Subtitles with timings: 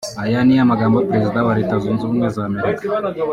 [0.23, 2.83] Aya ni amagambo Perezida wa Leta Zunze Ubumwe z’Amerika